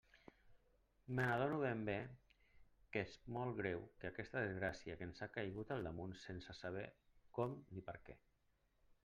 M'adone 1.17 1.59
ben 1.63 1.83
bé 1.89 1.97
que 2.95 3.03
és 3.09 3.13
molt 3.35 3.53
greu 3.61 3.85
aquesta 4.11 4.43
desgràcia 4.49 4.97
que 5.03 5.07
ens 5.11 5.23
ha 5.23 5.29
caigut 5.37 5.77
al 5.77 5.87
damunt 5.91 6.17
sense 6.25 6.59
saber 6.63 6.89
com 7.39 7.55
ni 7.77 7.87
per 7.93 7.97
què. 8.11 8.19